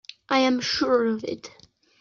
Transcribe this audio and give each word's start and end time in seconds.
I 0.29 0.39
am 0.39 0.61
sure 0.61 1.05
of 1.05 1.23
it. 1.23 1.51